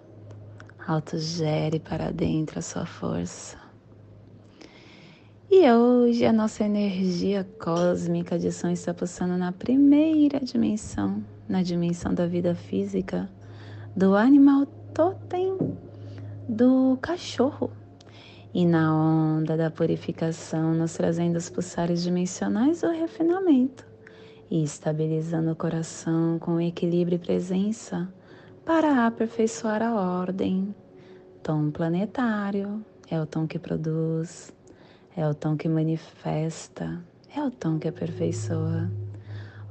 Autogere 0.88 1.78
para 1.78 2.10
dentro 2.10 2.58
a 2.58 2.62
sua 2.62 2.84
força. 2.84 3.65
E 5.48 5.70
hoje 5.70 6.26
a 6.26 6.32
nossa 6.32 6.64
energia 6.64 7.46
cósmica 7.62 8.36
de 8.36 8.50
som 8.50 8.68
está 8.68 8.92
passando 8.92 9.38
na 9.38 9.52
primeira 9.52 10.40
dimensão, 10.40 11.22
na 11.48 11.62
dimensão 11.62 12.12
da 12.12 12.26
vida 12.26 12.52
física, 12.52 13.30
do 13.94 14.16
animal 14.16 14.66
totem 14.92 15.56
do 16.48 16.98
cachorro. 17.00 17.70
E 18.52 18.66
na 18.66 18.92
onda 18.92 19.56
da 19.56 19.70
purificação, 19.70 20.74
nos 20.74 20.94
trazendo 20.94 21.36
os 21.36 21.48
pulsares 21.48 22.02
dimensionais 22.02 22.80
do 22.80 22.90
refinamento 22.90 23.86
e 24.50 24.64
estabilizando 24.64 25.52
o 25.52 25.56
coração 25.56 26.40
com 26.40 26.60
equilíbrio 26.60 27.16
e 27.16 27.20
presença 27.20 28.12
para 28.64 29.06
aperfeiçoar 29.06 29.80
a 29.80 29.94
ordem. 29.94 30.74
Tom 31.40 31.70
planetário 31.70 32.84
é 33.08 33.20
o 33.20 33.26
tom 33.26 33.46
que 33.46 33.60
produz 33.60 34.52
é 35.16 35.26
o 35.26 35.34
tom 35.34 35.56
que 35.56 35.66
manifesta, 35.66 37.02
é 37.34 37.42
o 37.42 37.50
tom 37.50 37.78
que 37.78 37.88
aperfeiçoa. 37.88 38.90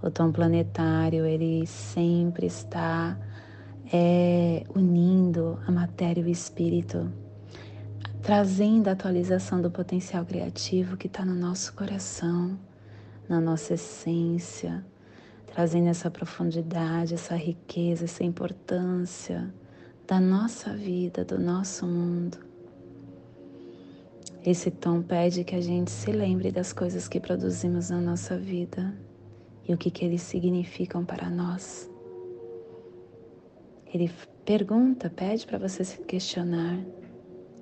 O 0.01 0.10
tom 0.10 0.31
planetário, 0.31 1.23
ele 1.23 1.67
sempre 1.67 2.47
está 2.47 3.15
é, 3.93 4.63
unindo 4.75 5.60
a 5.67 5.71
matéria 5.71 6.21
e 6.21 6.23
o 6.23 6.27
espírito, 6.27 7.12
trazendo 8.23 8.88
a 8.88 8.93
atualização 8.93 9.62
do 9.62 9.69
potencial 9.69 10.25
criativo 10.25 10.97
que 10.97 11.05
está 11.05 11.23
no 11.23 11.36
nosso 11.36 11.73
coração, 11.73 12.58
na 13.29 13.39
nossa 13.39 13.75
essência, 13.75 14.84
trazendo 15.45 15.89
essa 15.89 16.10
profundidade, 16.10 17.13
essa 17.13 17.36
riqueza, 17.36 18.05
essa 18.05 18.23
importância 18.23 19.53
da 20.08 20.19
nossa 20.19 20.73
vida, 20.73 21.23
do 21.23 21.39
nosso 21.39 21.86
mundo. 21.86 22.44
Esse 24.45 24.69
tom 24.69 25.01
pede 25.01 25.43
que 25.43 25.55
a 25.55 25.62
gente 25.62 25.89
se 25.89 26.12
lembre 26.12 26.51
das 26.51 26.71
coisas 26.71 27.08
que 27.08 27.19
produzimos 27.19 27.89
na 27.89 27.99
nossa 27.99 28.38
vida 28.38 28.95
e 29.67 29.73
o 29.73 29.77
que, 29.77 29.89
que 29.89 30.05
eles 30.05 30.21
significam 30.21 31.03
para 31.03 31.31
nós. 31.31 31.89
Ele 33.91 34.12
pergunta, 34.45 35.10
pede 35.10 35.47
para 35.47 35.58
você 35.58 35.84
se 35.84 35.97
questionar: 36.01 36.79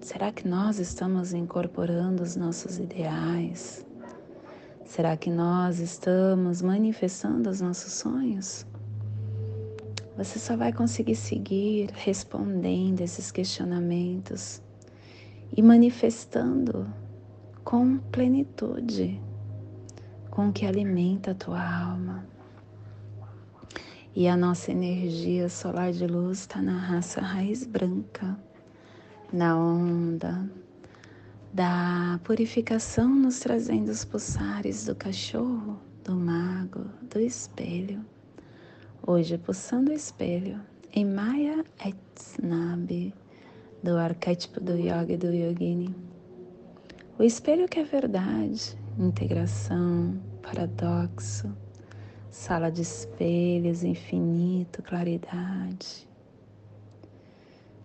será 0.01 0.29
que 0.29 0.45
nós 0.45 0.77
estamos 0.77 1.33
incorporando 1.33 2.21
os 2.21 2.35
nossos 2.35 2.77
ideais? 2.77 3.85
Será 4.83 5.15
que 5.15 5.29
nós 5.29 5.79
estamos 5.79 6.61
manifestando 6.61 7.49
os 7.49 7.61
nossos 7.61 7.93
sonhos? 7.93 8.65
Você 10.17 10.37
só 10.37 10.57
vai 10.57 10.73
conseguir 10.73 11.15
seguir 11.15 11.91
respondendo 11.93 12.99
esses 12.99 13.31
questionamentos 13.31 14.61
e 15.55 15.61
manifestando 15.61 16.91
com 17.63 17.97
plenitude, 17.97 19.21
com 20.29 20.49
o 20.49 20.53
que 20.53 20.65
alimenta 20.65 21.31
a 21.31 21.35
tua 21.35 21.61
alma. 21.61 22.25
E 24.15 24.27
a 24.27 24.35
nossa 24.35 24.71
energia 24.71 25.49
solar 25.49 25.91
de 25.91 26.05
luz 26.05 26.39
está 26.39 26.61
na 26.61 26.77
raça 26.77 27.21
raiz 27.21 27.65
branca, 27.65 28.37
na 29.31 29.57
onda 29.57 30.49
da 31.53 32.19
purificação 32.23 33.07
nos 33.13 33.39
trazendo 33.39 33.89
os 33.89 34.03
pulsares 34.03 34.85
do 34.85 34.95
cachorro, 34.95 35.79
do 36.03 36.15
mago, 36.15 36.85
do 37.03 37.19
espelho. 37.19 38.03
Hoje, 39.05 39.37
pulsando 39.37 39.91
o 39.91 39.93
espelho 39.93 40.59
em 40.91 41.05
Maya 41.05 41.63
Etnabi, 41.83 43.13
do 43.83 43.97
arquétipo 43.97 44.61
do 44.61 44.77
yoga 44.77 45.11
e 45.13 45.17
do 45.17 45.27
yogini. 45.27 45.93
O 47.19 47.23
espelho 47.23 47.67
que 47.67 47.79
é 47.79 47.83
verdade, 47.83 48.77
integração, 48.97 50.17
paradoxo, 50.41 51.53
sala 52.31 52.71
de 52.71 52.81
espelhos, 52.81 53.83
infinito, 53.83 54.81
claridade. 54.81 56.07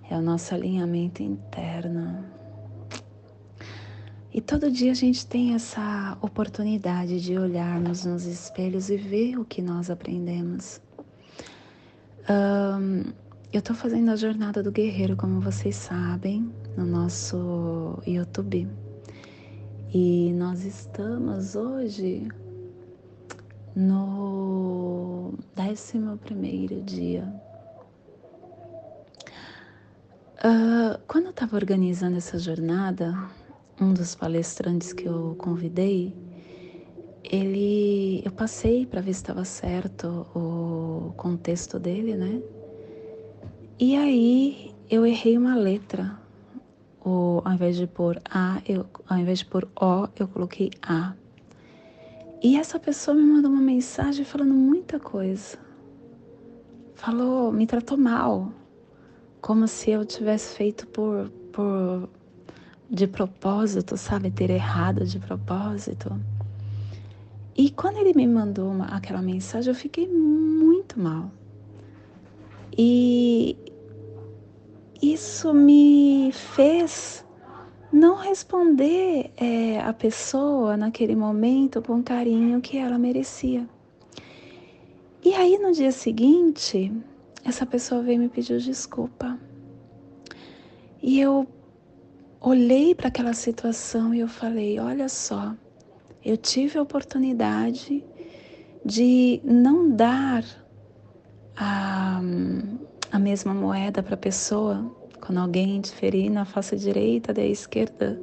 É 0.09 0.17
o 0.17 0.23
nosso 0.23 0.55
alinhamento 0.55 1.23
interno. 1.23 2.25
E 4.33 4.41
todo 4.41 4.71
dia 4.71 4.93
a 4.93 4.95
gente 4.95 5.27
tem 5.27 5.55
essa 5.55 6.17
oportunidade 6.23 7.21
de 7.21 7.37
olharmos 7.37 8.05
nos 8.05 8.25
espelhos 8.25 8.89
e 8.89 8.97
ver 8.97 9.37
o 9.39 9.45
que 9.45 9.61
nós 9.61 9.91
aprendemos. 9.91 10.81
Um, 12.31 13.13
eu 13.51 13.61
estou 13.61 13.75
fazendo 13.75 14.11
a 14.11 14.17
jornada 14.17 14.63
do 14.63 14.71
guerreiro, 14.71 15.17
como 15.17 15.41
vocês 15.41 15.75
sabem, 15.75 16.53
no 16.77 16.85
nosso 16.85 17.99
YouTube. 18.07 18.69
E 19.93 20.35
nós 20.35 20.67
estamos 20.67 21.57
hoje 21.57 22.29
no 23.75 25.33
11 25.59 26.83
dia. 26.83 27.25
Uh, 30.45 31.01
quando 31.09 31.25
eu 31.27 31.31
estava 31.31 31.57
organizando 31.57 32.19
essa 32.19 32.39
jornada, 32.39 33.15
um 33.81 33.95
dos 33.95 34.15
palestrantes 34.15 34.93
que 34.93 35.07
eu 35.07 35.35
convidei, 35.39 36.15
ele, 37.25 38.23
eu 38.27 38.31
passei 38.31 38.85
para 38.85 39.01
ver 39.01 39.15
se 39.15 39.21
estava 39.21 39.45
certo 39.47 40.27
o 40.35 41.15
contexto 41.17 41.79
dele, 41.79 42.15
né? 42.15 42.43
E 43.81 43.97
aí 43.97 44.75
eu 44.91 45.07
errei 45.07 45.39
uma 45.39 45.55
letra. 45.55 46.19
O, 47.05 47.41
ao 47.45 47.53
invés 47.53 47.77
de 47.77 47.87
pôr 47.87 48.21
A, 48.29 48.61
eu, 48.67 48.85
ao 49.09 49.19
invés 49.19 49.39
de 49.39 49.45
pôr 49.45 49.69
O, 49.81 50.09
eu 50.19 50.27
coloquei 50.27 50.71
A. 50.83 51.15
E 52.43 52.57
essa 52.57 52.81
pessoa 52.81 53.17
me 53.17 53.23
mandou 53.23 53.53
uma 53.53 53.61
mensagem 53.61 54.25
falando 54.25 54.53
muita 54.53 54.99
coisa. 54.99 55.57
Falou, 56.97 57.53
me 57.53 57.69
tratou 57.69 57.97
mal, 57.97 58.53
como 59.41 59.69
se 59.69 59.91
eu 59.91 60.05
tivesse 60.05 60.57
feito 60.57 60.85
por, 60.89 61.31
por 61.53 62.09
de 62.91 63.07
propósito, 63.07 63.97
sabe, 63.97 64.29
ter 64.29 64.51
errado 64.51 65.05
de 65.05 65.21
propósito. 65.21 66.19
E 67.57 67.71
quando 67.71 67.99
ele 67.99 68.13
me 68.13 68.27
mandou 68.27 68.73
uma, 68.73 68.87
aquela 68.87 69.23
mensagem, 69.23 69.71
eu 69.71 69.75
fiquei 69.75 70.09
muito 70.09 70.99
mal. 70.99 71.31
E 72.77 73.57
isso 75.01 75.55
me 75.55 76.31
fez 76.33 77.25
não 77.93 78.17
responder 78.17 79.31
é, 79.37 79.81
a 79.81 79.93
pessoa 79.93 80.77
naquele 80.77 81.17
momento 81.17 81.81
com 81.81 82.01
o 82.01 82.03
carinho 82.03 82.61
que 82.61 82.77
ela 82.77 82.99
merecia. 82.99 83.69
E 85.25 85.35
aí 85.35 85.59
no 85.59 85.73
dia 85.73 85.93
seguinte, 85.93 86.93
essa 87.45 87.65
pessoa 87.65 88.03
veio 88.03 88.21
me 88.21 88.29
pedir 88.29 88.61
desculpa. 88.61 89.39
E 91.03 91.21
eu 91.21 91.47
olhei 92.41 92.95
para 92.95 93.09
aquela 93.09 93.33
situação 93.33 94.15
e 94.15 94.21
eu 94.21 94.29
falei: 94.29 94.79
olha 94.79 95.09
só, 95.09 95.55
eu 96.25 96.37
tive 96.37 96.79
a 96.79 96.83
oportunidade 96.83 98.05
de 98.85 99.41
não 99.45 99.91
dar 99.91 100.45
a, 101.57 102.21
a 103.11 103.19
mesma 103.19 103.55
moeda 103.55 104.03
para 104.03 104.15
a 104.15 104.19
pessoa 104.19 104.85
quando 105.21 105.39
alguém 105.39 105.77
interferir 105.77 106.31
na 106.31 106.45
face 106.45 106.77
direita 106.77 107.35
da 107.35 107.45
esquerda, 107.45 108.19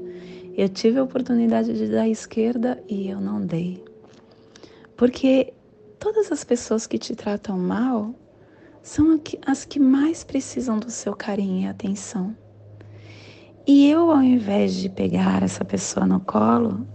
eu 0.58 0.68
tive 0.68 0.98
a 0.98 1.04
oportunidade 1.04 1.74
de 1.74 1.88
dar 1.88 2.02
à 2.02 2.10
esquerda 2.10 2.82
e 2.90 3.10
eu 3.10 3.20
não 3.20 3.42
dei. 3.42 3.84
Porque 4.98 5.54
todas 6.00 6.32
as 6.32 6.44
pessoas 6.44 6.88
que 6.88 6.98
te 6.98 7.16
tratam 7.16 7.60
mal 7.60 8.16
são 8.82 9.22
as 9.46 9.66
que 9.66 9.80
mais 9.80 10.24
precisam 10.24 10.80
do 10.80 10.90
seu 10.90 11.16
carinho 11.16 11.66
e 11.66 11.68
atenção. 11.68 12.36
E 13.68 13.90
eu, 13.90 14.12
ao 14.12 14.24
invés 14.24 14.74
de 14.74 14.90
pegar 14.90 15.44
essa 15.44 15.66
pessoa 15.66 16.06
no 16.06 16.20
colo, 16.20 16.88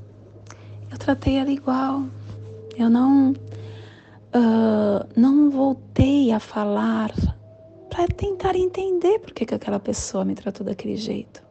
eu 0.91 0.99
tratei 0.99 1.37
ela 1.37 1.51
igual. 1.51 2.05
Eu 2.77 2.89
não, 2.89 3.33
uh, 3.33 5.09
não 5.15 5.51
voltei 5.51 6.33
a 6.33 6.41
falar 6.41 7.13
para 8.01 8.15
tentar 8.15 8.57
entender 8.57 9.19
por 9.19 9.35
que, 9.35 9.45
que 9.45 9.55
aquela 9.55 9.79
pessoa 9.79 10.25
me 10.25 10.35
tratou 10.35 10.65
daquele 10.65 10.97
jeito. 10.97 11.43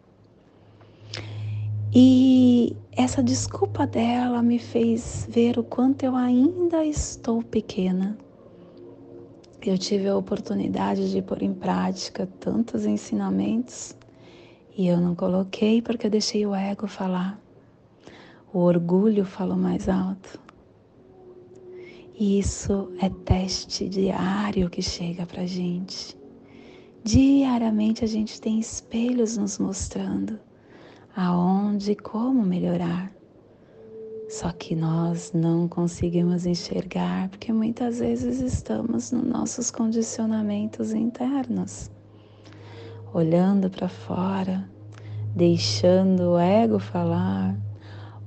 E 1.94 2.76
essa 2.92 3.22
desculpa 3.22 3.86
dela 3.86 4.42
me 4.42 4.58
fez 4.58 5.28
ver 5.30 5.60
o 5.60 5.64
quanto 5.64 6.02
eu 6.02 6.16
ainda 6.16 6.84
estou 6.84 7.44
pequena. 7.44 8.18
Eu 9.64 9.78
tive 9.78 10.08
a 10.08 10.18
oportunidade 10.18 11.12
de 11.12 11.22
pôr 11.22 11.44
em 11.44 11.54
prática 11.54 12.28
tantos 12.40 12.84
ensinamentos 12.84 13.96
e 14.76 14.88
eu 14.88 15.00
não 15.00 15.14
coloquei 15.14 15.84
porque 15.84 16.08
eu 16.08 16.12
deixei 16.12 16.48
o 16.48 16.56
ego 16.56 16.88
falar. 16.88 17.40
O 18.52 18.58
orgulho 18.58 19.24
falou 19.24 19.56
mais 19.56 19.88
alto. 19.88 20.42
E 22.16 22.40
isso 22.40 22.92
é 23.00 23.08
teste 23.08 23.88
diário 23.88 24.68
que 24.68 24.82
chega 24.82 25.28
pra 25.28 25.46
gente. 25.46 26.18
Diariamente 27.04 28.04
a 28.04 28.08
gente 28.08 28.42
tem 28.42 28.60
espelhos 28.60 29.38
nos 29.38 29.58
mostrando 29.58 30.38
aonde 31.16 31.94
e 31.94 31.96
como 31.96 32.44
melhorar. 32.44 33.12
Só 34.30 34.52
que 34.52 34.76
nós 34.76 35.32
não 35.34 35.68
conseguimos 35.68 36.46
enxergar 36.46 37.30
porque 37.30 37.52
muitas 37.52 38.00
vezes 38.00 38.42
estamos 38.42 39.12
nos 39.12 39.24
nossos 39.24 39.72
condicionamentos 39.72 40.94
internos, 40.94 41.90
olhando 43.14 43.70
para 43.70 43.88
fora, 43.88 44.70
deixando 45.36 46.34
o 46.34 46.40
ego 46.40 46.80
falar, 46.80 47.58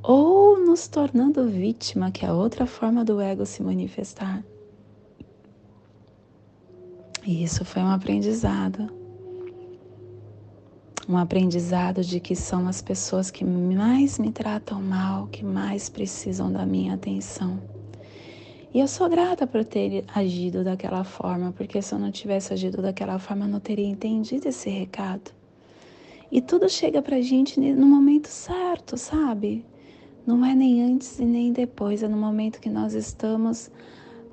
ou 0.03 0.59
nos 0.59 0.89
tornando 0.89 1.47
vítima, 1.47 2.11
que 2.11 2.27
é 2.27 2.33
outra 2.33 2.67
forma 2.67 3.05
do 3.05 3.21
ego 3.21 3.47
se 3.47 3.63
manifestar. 3.63 4.43
E 7.25 7.45
isso 7.45 7.65
foi 7.65 7.83
um 7.83 7.91
aprendizado. 7.91 8.91
Um 11.09 11.17
aprendizado 11.17 12.03
de 12.03 12.19
que 12.19 12.35
são 12.35 12.67
as 12.67 12.83
pessoas 12.83 13.31
que 13.31 13.45
mais 13.45 14.19
me 14.19 14.33
tratam 14.33 14.83
mal, 14.83 15.29
que 15.29 15.45
mais 15.45 15.89
precisam 15.89 16.51
da 16.51 16.67
minha 16.67 16.95
atenção. 16.95 17.61
E 18.75 18.81
eu 18.81 18.89
sou 18.89 19.09
grata 19.09 19.47
por 19.47 19.65
ter 19.65 20.05
agido 20.15 20.65
daquela 20.65 21.05
forma, 21.05 21.53
porque 21.53 21.81
se 21.81 21.95
eu 21.95 21.99
não 21.99 22.11
tivesse 22.11 22.53
agido 22.53 22.81
daquela 22.81 23.19
forma, 23.19 23.45
eu 23.45 23.51
não 23.51 23.61
teria 23.61 23.87
entendido 23.87 24.49
esse 24.49 24.71
recado. 24.71 25.31
E 26.31 26.41
tudo 26.41 26.69
chega 26.69 27.03
pra 27.03 27.21
gente 27.21 27.61
no 27.61 27.87
momento 27.87 28.29
certo, 28.29 28.97
sabe? 28.97 29.65
Não 30.27 30.45
é 30.45 30.55
nem 30.55 30.83
antes 30.83 31.19
e 31.19 31.25
nem 31.25 31.53
depois, 31.53 32.03
é 32.03 32.09
no 32.09 32.17
momento 32.17 32.61
que 32.61 32.71
nós 32.71 32.95
estamos 32.95 33.71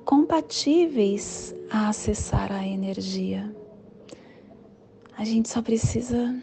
compatíveis 0.04 1.54
a 1.70 1.88
acessar 1.88 2.50
a 2.52 2.66
energia. 2.66 3.54
A 5.16 5.24
gente 5.24 5.48
só 5.48 5.60
precisa 5.60 6.34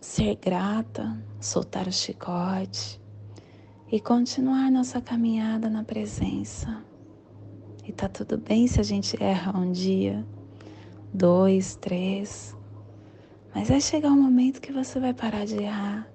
ser 0.00 0.36
grata, 0.36 1.22
soltar 1.40 1.86
o 1.86 1.92
chicote 1.92 3.00
e 3.90 4.00
continuar 4.00 4.70
nossa 4.70 5.00
caminhada 5.00 5.70
na 5.70 5.82
presença. 5.82 6.84
E 7.84 7.92
tá 7.92 8.08
tudo 8.08 8.36
bem 8.36 8.66
se 8.66 8.80
a 8.80 8.84
gente 8.84 9.16
erra 9.22 9.58
um 9.58 9.72
dia, 9.72 10.26
dois, 11.12 11.76
três, 11.76 12.54
mas 13.54 13.68
vai 13.68 13.80
chegar 13.80 14.10
um 14.10 14.22
momento 14.22 14.60
que 14.60 14.72
você 14.72 15.00
vai 15.00 15.14
parar 15.14 15.46
de 15.46 15.56
errar 15.56 16.06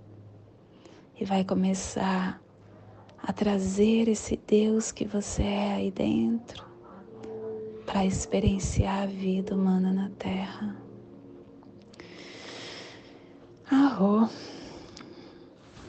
e 1.20 1.26
vai 1.26 1.44
começar 1.44 2.43
a 3.26 3.32
trazer 3.32 4.10
esse 4.10 4.38
Deus 4.46 4.92
que 4.92 5.06
você 5.06 5.44
é 5.44 5.74
aí 5.76 5.92
dentro 5.92 6.66
para 7.86 8.06
experienciar 8.06 9.04
a 9.04 9.06
vida 9.06 9.56
humana 9.56 9.94
na 9.94 10.10
Terra. 10.20 10.76
Arro, 13.72 14.30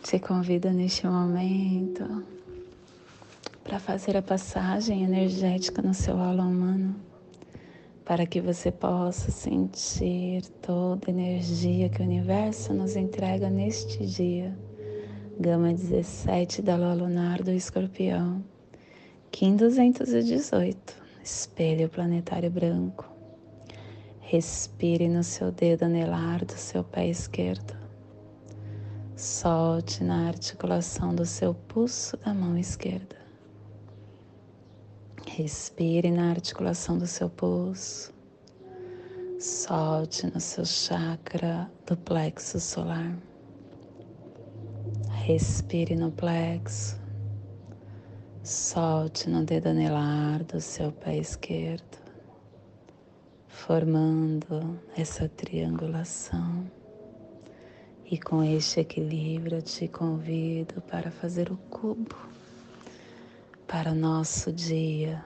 te 0.05 0.21
convido 0.21 0.71
neste 0.71 1.09
momento 1.09 2.25
para 3.65 3.81
fazer 3.81 4.17
a 4.17 4.23
passagem 4.23 5.03
energética 5.03 5.83
no 5.83 5.93
seu 5.93 6.17
aula 6.17 6.45
humano, 6.45 6.95
para 8.05 8.27
que 8.27 8.41
você 8.41 8.71
possa 8.71 9.33
sentir 9.33 10.47
toda 10.63 11.09
a 11.09 11.11
energia 11.11 11.89
que 11.89 12.01
o 12.01 12.05
universo 12.05 12.73
nos 12.73 12.95
entrega 12.95 13.51
neste 13.51 14.07
dia 14.07 14.57
Gama 15.39 15.75
17 15.75 16.63
da 16.63 16.77
lua 16.77 16.95
lunar 16.95 17.43
do 17.43 17.51
escorpião, 17.51 18.45
Kim 19.33 19.57
218, 19.57 20.95
espelho 21.25 21.89
planetário 21.89 22.49
branco. 22.49 23.11
Respire 24.21 25.09
no 25.09 25.25
seu 25.25 25.51
dedo 25.51 25.87
anelar 25.87 26.45
do 26.45 26.53
seu 26.53 26.85
pé 26.85 27.09
esquerdo. 27.09 27.77
Solte 29.17 30.05
na 30.05 30.29
articulação 30.29 31.13
do 31.13 31.27
seu 31.27 31.53
pulso 31.53 32.17
da 32.19 32.33
mão 32.33 32.57
esquerda. 32.57 33.17
Respire 35.27 36.13
na 36.13 36.31
articulação 36.31 36.97
do 36.97 37.09
seu 37.09 37.29
pulso. 37.29 38.15
Solte 39.41 40.33
no 40.33 40.39
seu 40.39 40.65
chakra 40.65 41.69
do 41.85 41.97
plexo 41.97 42.61
solar. 42.61 43.19
Respire 45.27 45.97
no 45.97 46.11
plexo. 46.11 46.99
Solte 48.43 49.31
no 49.31 49.43
dedo 49.43 49.69
anelar 49.71 50.45
do 50.45 50.61
seu 50.61 50.93
pé 50.93 51.17
esquerdo, 51.17 51.99
formando 53.49 54.79
essa 54.95 55.27
triangulação. 55.27 56.71
E 58.05 58.19
com 58.19 58.45
este 58.45 58.81
equilíbrio, 58.81 59.57
eu 59.59 59.63
te 59.63 59.89
convido 59.89 60.83
para 60.83 61.11
fazer 61.11 61.51
o 61.51 61.57
cubo 61.71 62.17
para 63.67 63.93
o 63.93 63.95
nosso 63.95 64.53
dia. 64.53 65.25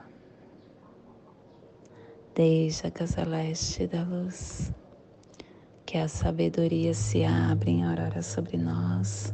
Desde 2.33 2.87
a 2.87 2.91
casa 2.91 3.25
leste 3.25 3.85
da 3.85 4.03
luz, 4.03 4.71
que 5.85 5.97
a 5.97 6.07
sabedoria 6.07 6.93
se 6.93 7.25
abra 7.25 7.69
em 7.69 7.83
aurora 7.83 8.21
sobre 8.21 8.55
nós 8.55 9.33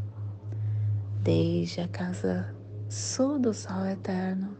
desde 1.23 1.81
a 1.81 1.87
casa 1.87 2.51
sul 2.89 3.37
do 3.37 3.53
sol 3.53 3.85
eterno, 3.85 4.57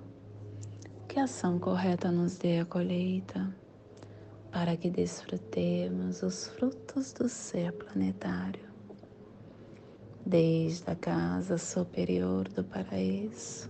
que 1.08 1.20
a 1.20 1.24
ação 1.24 1.58
correta 1.58 2.12
nos 2.12 2.38
dê 2.38 2.60
a 2.60 2.66
colheita, 2.66 3.52
para 4.52 4.78
que 4.78 4.92
desfrutemos 4.92 6.22
os 6.22 6.50
frutos 6.50 7.14
do 7.14 7.28
ser 7.28 7.72
planetário, 7.72 8.70
desde 10.24 10.92
a 10.92 10.96
casa 10.96 11.58
superior 11.58 12.48
do 12.50 12.64
paraíso, 12.64 13.68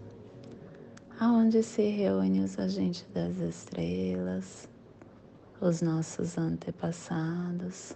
aonde 1.17 1.63
se 1.63 1.84
reúnem 1.84 2.43
os 2.43 2.60
agentes 2.60 3.08
das 3.13 3.38
estrelas, 3.38 4.67
os 5.62 5.82
nossos 5.82 6.38
antepassados, 6.38 7.95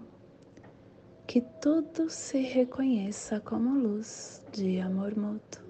que 1.31 1.39
tudo 1.61 2.09
se 2.09 2.41
reconheça 2.41 3.39
como 3.39 3.73
luz 3.79 4.43
de 4.51 4.81
amor 4.81 5.15
mútuo, 5.15 5.63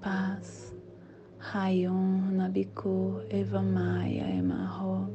paz. 0.00 0.74
Rayon 1.52 2.38
Nabiku 2.38 3.20
Evamaya 3.28 4.26
Emarro. 4.30 5.10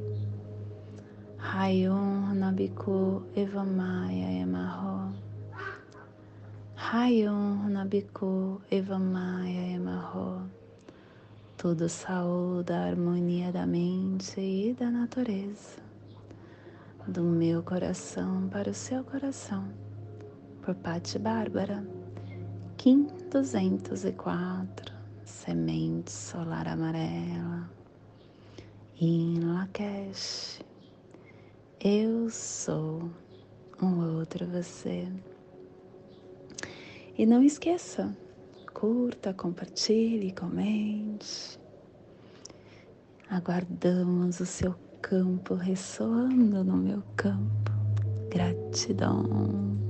Rayon 1.39 2.37
Nabiku 2.37 3.23
Evamaya 3.35 4.29
Emarro. 4.43 5.11
Rayon 6.77 7.73
Nabiku 7.73 8.61
Evamaya 8.69 9.73
Emarro. 9.73 10.47
Tudo 11.57 11.89
saúde 11.89 12.73
a 12.73 12.85
harmonia 12.85 13.51
da 13.51 13.65
mente 13.65 14.39
e 14.39 14.75
da 14.75 14.91
natureza 14.91 15.90
do 17.07 17.23
meu 17.23 17.63
coração 17.63 18.47
para 18.49 18.69
o 18.69 18.73
seu 18.73 19.03
coração, 19.03 19.67
por 20.61 20.75
Patti 20.75 21.17
Bárbara, 21.17 21.83
Kim 22.77 23.07
204, 23.31 24.93
Semente 25.25 26.11
Solar 26.11 26.67
Amarela, 26.67 27.69
em 28.99 29.39
Lakesh, 29.39 30.61
eu 31.79 32.29
sou 32.29 33.09
um 33.81 34.17
outro 34.17 34.45
você. 34.45 35.07
E 37.17 37.25
não 37.25 37.41
esqueça, 37.43 38.15
curta, 38.73 39.33
compartilhe, 39.33 40.31
comente. 40.31 41.59
Aguardamos 43.27 44.39
o 44.39 44.45
seu 44.45 44.75
campo 45.01 45.55
ressoando 45.55 46.63
no 46.63 46.77
meu 46.77 47.03
campo. 47.15 47.71
Gratidão. 48.29 49.80